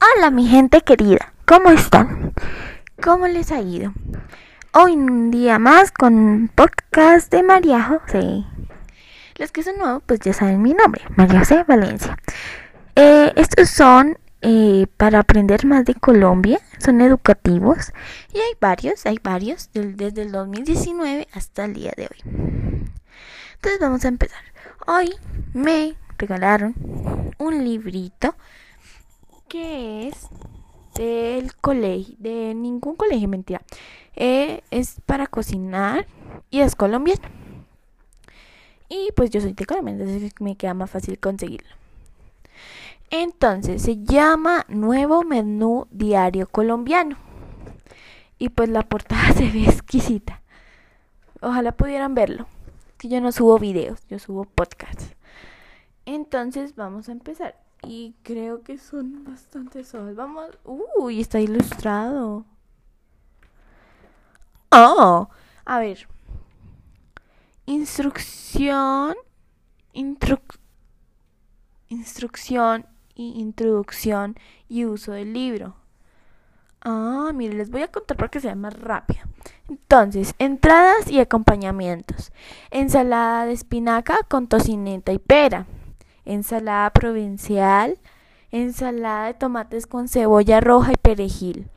[0.00, 2.32] Hola mi gente querida, ¿cómo están?
[3.02, 3.92] ¿Cómo les ha ido?
[4.72, 8.44] Hoy un día más con podcast de María José.
[9.38, 12.16] Los que son nuevos pues ya saben mi nombre, María José Valencia.
[12.94, 17.92] Eh, estos son eh, para aprender más de Colombia, son educativos
[18.32, 22.20] y hay varios, hay varios desde el 2019 hasta el día de hoy.
[23.54, 24.42] Entonces vamos a empezar.
[24.86, 25.12] Hoy
[25.54, 26.76] me regalaron
[27.38, 28.36] un librito
[29.48, 30.28] que es
[30.94, 33.62] del colegio, de ningún colegio, mentira.
[34.16, 36.06] Eh, es para cocinar
[36.50, 37.28] y es colombiano.
[38.88, 41.68] Y pues yo soy de Colombia, entonces me queda más fácil conseguirlo.
[43.10, 47.16] Entonces se llama Nuevo Menú Diario Colombiano.
[48.38, 50.42] Y pues la portada se ve exquisita.
[51.40, 52.46] Ojalá pudieran verlo.
[52.96, 55.14] Que yo no subo videos, yo subo podcasts.
[56.04, 57.67] Entonces vamos a empezar.
[57.82, 60.16] Y creo que son bastante solos.
[60.16, 60.50] Vamos.
[60.64, 62.44] Uy, está ilustrado.
[64.70, 65.28] Oh,
[65.64, 66.08] a ver.
[67.66, 69.14] Instrucción.
[71.88, 74.36] instrucción y introducción
[74.68, 75.76] y uso del libro.
[76.80, 79.20] Ah, mire, les voy a contar para que sea más rápido.
[79.68, 82.32] Entonces, entradas y acompañamientos.
[82.70, 85.66] Ensalada de espinaca con tocineta y pera
[86.28, 87.98] ensalada provincial,
[88.50, 91.70] ensalada de tomates con cebolla roja y perejil,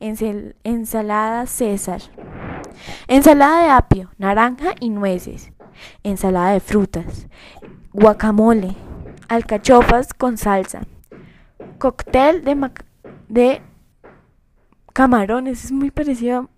[0.00, 2.02] ensalada César,
[3.06, 5.52] ensalada de apio, naranja y nueces,
[6.02, 7.28] ensalada de frutas,
[7.92, 8.74] guacamole,
[9.28, 10.82] alcachofas con salsa,
[11.78, 12.70] cóctel de,
[13.28, 13.62] de
[14.92, 16.48] camarones, es muy parecido a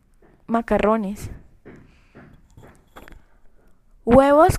[0.47, 1.31] macarrones,
[4.07, 4.59] huevos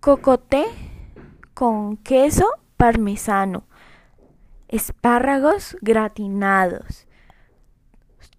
[0.00, 0.66] cocote
[1.54, 3.64] con queso parmesano,
[4.68, 7.06] espárragos gratinados,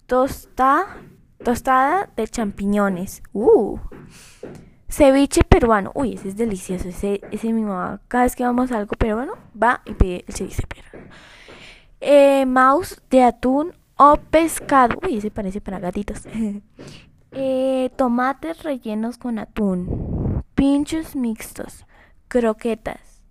[0.05, 0.85] tosta,
[1.43, 3.79] tostada de champiñones, uh,
[4.89, 8.77] ceviche peruano, uy, ese es delicioso, ese, ese mi mamá, cada vez que vamos a
[8.77, 11.09] algo peruano, va y pide el ceviche peruano.
[12.01, 16.27] Eh, mouse de atún o pescado, uy, ese parece para gatitos.
[17.31, 21.85] eh, tomates rellenos con atún, pinchos mixtos,
[22.33, 23.21] croquetas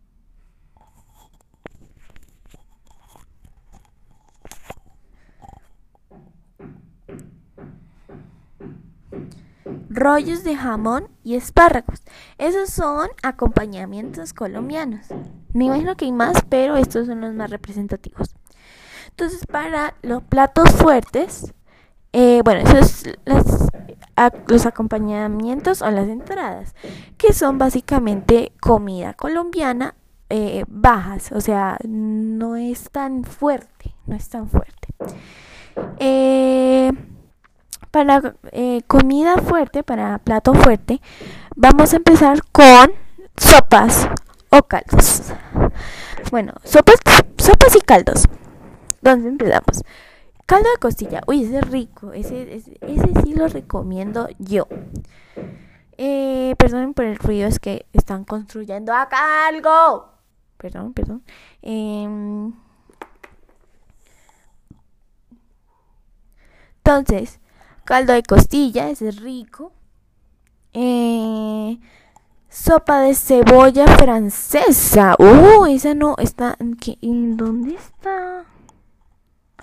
[9.90, 12.02] rollos de jamón y espárragos.
[12.38, 15.08] Esos son acompañamientos colombianos.
[15.52, 18.36] Me imagino que hay más, pero estos son los más representativos.
[19.10, 21.52] Entonces, para los platos fuertes,
[22.12, 23.04] eh, bueno, esos
[24.46, 26.74] los acompañamientos o las entradas,
[27.16, 29.94] que son básicamente comida colombiana
[30.28, 34.88] eh, bajas, o sea, no es tan fuerte, no es tan fuerte.
[35.98, 36.92] Eh,
[37.90, 38.34] para
[38.86, 41.00] comida fuerte, para plato fuerte,
[41.56, 42.92] vamos a empezar con
[43.36, 44.08] sopas
[44.50, 45.32] o caldos.
[46.30, 46.96] Bueno, sopas,
[47.38, 48.24] sopas y caldos.
[49.00, 49.82] ¿Dónde empezamos?
[50.52, 51.22] Caldo de costilla.
[51.26, 52.12] Uy, ese es rico.
[52.12, 52.78] Ese, ese,
[53.24, 54.68] sí lo recomiendo yo.
[55.96, 60.10] Eh, perdonen por el ruido, es que están construyendo acá algo.
[60.58, 61.22] Perdón, perdón.
[61.62, 62.52] Em,
[66.84, 67.40] entonces,
[67.84, 69.72] caldo de costilla, ese es rico.
[70.74, 71.78] Eh,
[72.50, 75.14] sopa de cebolla francesa.
[75.18, 76.58] Uh, esa no está.
[77.00, 78.44] ¿En dónde está?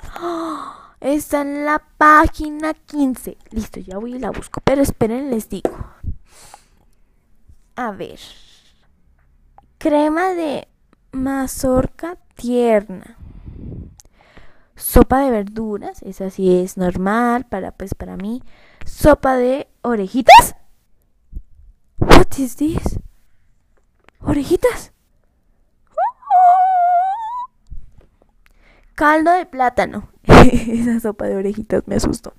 [0.99, 3.37] está en la página 15.
[3.51, 4.61] Listo, ya voy y la busco.
[4.63, 5.77] Pero esperen, les digo.
[7.75, 8.19] A ver.
[9.77, 10.67] Crema de
[11.11, 13.17] mazorca tierna
[14.79, 18.41] sopa de verduras, esa sí es normal para pues para mí.
[18.85, 20.55] Sopa de orejitas.
[21.99, 22.99] What is this?
[24.21, 24.93] Orejitas.
[28.99, 30.09] Caldo de plátano.
[30.27, 32.33] esa sopa de orejitas me asustó.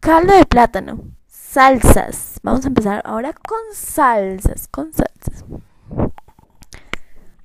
[0.00, 1.00] Caldo de plátano.
[1.26, 2.38] Salsas.
[2.42, 5.46] Vamos a empezar ahora con salsas, con salsas.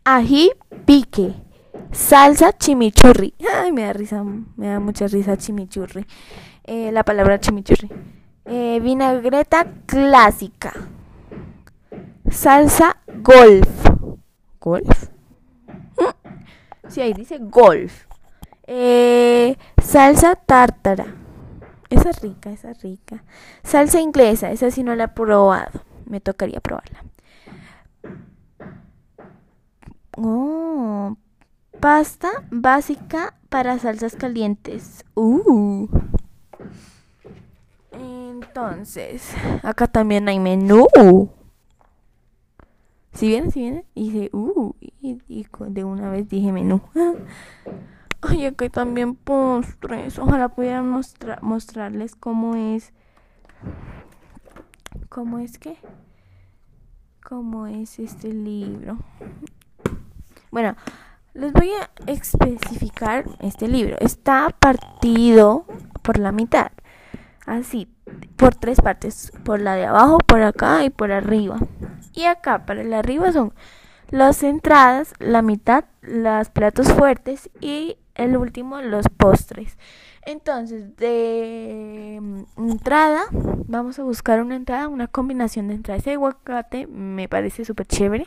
[0.03, 0.51] Ají
[0.83, 1.33] pique
[1.93, 3.33] Salsa chimichurri.
[3.53, 6.05] Ay, me da risa, me da mucha risa chimichurri.
[6.65, 7.89] Eh, la palabra chimichurri.
[8.43, 10.73] Eh, vinagreta clásica.
[12.29, 13.69] Salsa golf.
[14.59, 15.12] ¿Golf?
[16.89, 18.05] Sí, ahí dice golf.
[18.65, 21.05] Eh, salsa tártara.
[21.89, 23.23] Esa es rica, esa es rica.
[23.63, 25.81] Salsa inglesa, esa sí no la he probado.
[26.05, 27.03] Me tocaría probarla.
[30.17, 31.17] Oh,
[31.79, 35.03] pasta básica para salsas calientes.
[35.15, 35.87] Uh.
[37.91, 39.33] Entonces,
[39.63, 40.87] acá también hay menú.
[43.13, 46.81] Si viene, si viene, y dice, uh, y, de una vez dije menú.
[48.21, 50.17] Acá hay también postres.
[50.17, 50.89] Ojalá pudieran
[51.41, 52.93] mostrarles cómo es.
[55.09, 55.77] ¿Cómo es que?
[57.23, 58.97] ¿Cómo es este libro?
[60.51, 60.75] Bueno,
[61.33, 63.97] les voy a especificar este libro.
[63.99, 65.65] Está partido
[66.01, 66.71] por la mitad.
[67.45, 67.93] Así,
[68.37, 69.33] por tres partes.
[69.43, 71.59] Por la de abajo, por acá y por arriba.
[72.13, 73.53] Y acá, para el arriba son
[74.09, 79.77] las entradas, la mitad, los platos fuertes y el último, los postres.
[80.25, 85.97] Entonces, de mm, entrada, vamos a buscar una entrada, una combinación de entrada.
[85.97, 88.25] Ese aguacate me parece súper chévere.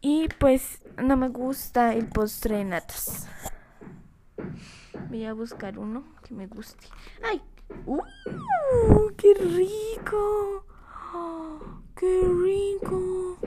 [0.00, 3.28] Y pues no me gusta el postre de natas.
[5.08, 6.86] Voy a buscar uno que me guste.
[7.22, 7.42] ¡Ay!
[7.86, 8.00] ¡Uh!
[9.16, 10.65] ¡Qué rico!
[11.98, 13.38] ¡Qué rico!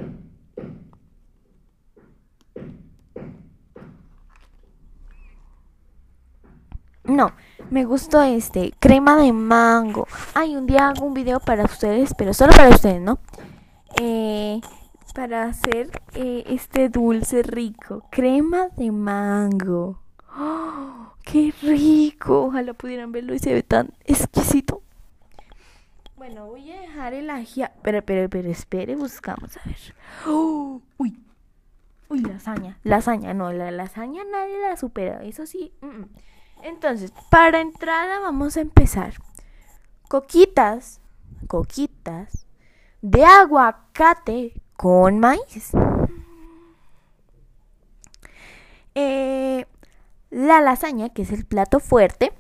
[7.04, 7.32] No,
[7.70, 10.08] me gustó este, crema de mango.
[10.34, 13.20] Ay, un día hago un video para ustedes, pero solo para ustedes, ¿no?
[14.02, 14.60] Eh,
[15.14, 20.00] para hacer eh, este dulce rico, crema de mango.
[20.36, 22.46] ¡Oh, ¡Qué rico!
[22.46, 24.82] Ojalá pudieran verlo y se ve tan exquisito.
[26.20, 27.64] Bueno, voy a dejar el ají.
[27.82, 29.96] Pero, pero, pero, espere, buscamos a ver.
[30.28, 30.82] ¡Oh!
[30.98, 31.18] ¡Uy!
[32.10, 32.78] Uy, lasaña.
[32.84, 35.24] Lasaña, no, la lasaña nadie la supera.
[35.24, 35.72] Eso sí.
[36.62, 39.14] Entonces, para entrada vamos a empezar.
[40.10, 41.00] Coquitas,
[41.48, 42.46] coquitas
[43.02, 45.72] de aguacate con maíz.
[48.94, 49.66] Eh,
[50.32, 52.34] la lasaña, que es el plato fuerte.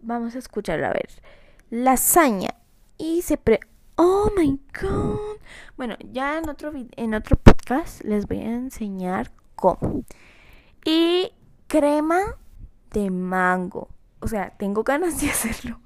[0.00, 1.10] Vamos a escucharlo a ver
[1.70, 2.50] lasaña
[2.96, 3.60] y se pre...
[3.96, 5.38] Oh my god.
[5.76, 10.04] Bueno, ya en otro en otro podcast les voy a enseñar cómo.
[10.84, 11.32] Y
[11.66, 12.20] crema
[12.92, 13.88] de mango.
[14.20, 15.80] O sea, tengo ganas de hacerlo.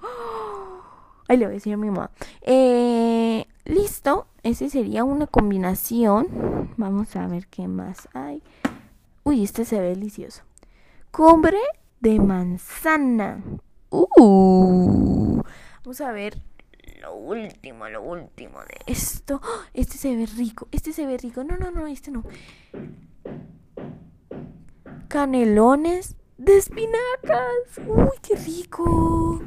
[1.29, 2.11] Ay, le voy a decir a mi mamá.
[2.43, 4.27] Eh, listo.
[4.43, 6.73] Ese sería una combinación.
[6.77, 8.43] Vamos a ver qué más hay.
[9.25, 10.43] Uy, este se ve delicioso.
[11.13, 11.59] Cumbre
[12.01, 13.43] de manzana.
[13.91, 15.32] Uh.
[15.85, 16.39] Vamos a ver
[17.01, 19.41] lo último, lo último de esto.
[19.43, 19.67] ¡Ah!
[19.75, 21.43] Este se ve rico, este se ve rico.
[21.43, 22.25] No, no, no, este no.
[25.09, 27.79] Canelones de espinacas.
[27.87, 29.43] Uy, qué rico.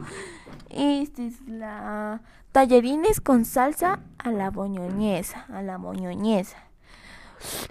[0.69, 2.21] Esta es la
[2.51, 6.57] tallarines con salsa a la boñoñesa, a la boñoñesa.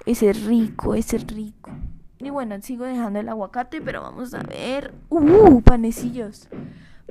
[0.07, 1.71] Ese es rico, ese es rico.
[2.19, 4.95] Y bueno, sigo dejando el aguacate, pero vamos a ver.
[5.11, 6.49] Uh, panecillos.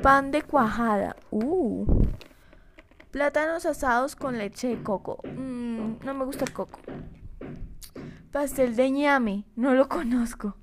[0.04, 1.16] Pan de cuajada.
[1.32, 1.86] Uh.
[3.12, 5.22] Plátanos asados con leche de coco.
[5.24, 6.82] Mm, no me gusta el coco.
[8.30, 9.46] Pastel de ñame.
[9.56, 10.58] No lo conozco.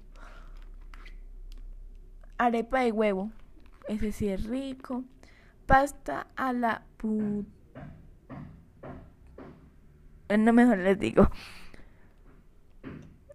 [2.36, 3.30] Arepa de huevo.
[3.88, 5.04] Ese sí es rico.
[5.64, 7.46] Pasta a la put...
[10.38, 11.30] No, mejor les digo.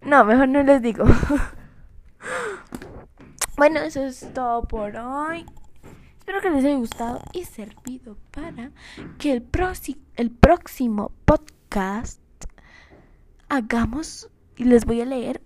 [0.04, 1.06] No, mejor no les digo.
[3.58, 5.48] bueno, eso es todo por hoy.
[6.26, 8.72] Espero que les haya gustado y servido para
[9.20, 9.48] que el,
[10.16, 12.20] el próximo podcast
[13.48, 15.40] hagamos y les voy a leer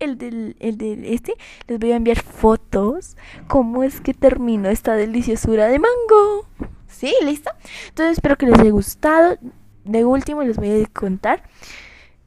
[0.00, 1.34] el del, el este.
[1.68, 3.16] Les voy a enviar fotos.
[3.46, 6.48] Cómo es que terminó esta deliciosura de mango.
[6.88, 7.14] ¿Sí?
[7.22, 7.52] ¿Listo?
[7.90, 9.38] Entonces espero que les haya gustado.
[9.84, 11.44] De último les voy a contar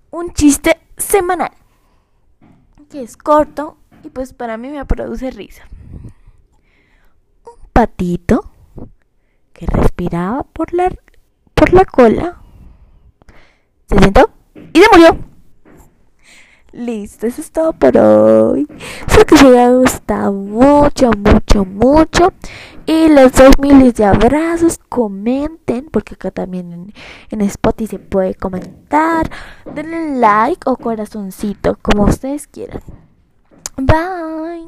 [0.10, 1.52] un chiste semanal.
[2.90, 5.68] Que es corto y pues para mí me produce risa
[7.80, 8.44] patito
[9.54, 10.94] que respiraba por la,
[11.54, 12.42] por la cola.
[13.88, 14.32] Se sentó
[14.74, 15.18] y se murió.
[16.74, 18.68] Listo, eso es todo por hoy.
[19.08, 22.34] Espero que os haya gustado mucho, mucho, mucho.
[22.86, 24.78] Y les doy miles de abrazos.
[24.90, 26.94] Comenten, porque acá también en,
[27.30, 29.32] en Spotify se puede comentar.
[29.74, 32.82] Denle like o corazoncito, como ustedes quieran.
[33.78, 34.68] Bye.